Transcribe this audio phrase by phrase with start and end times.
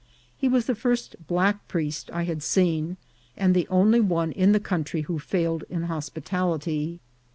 [0.35, 2.97] He was the first black priest I had seen,
[3.37, 6.99] and the only one in the country who failed in hospitality.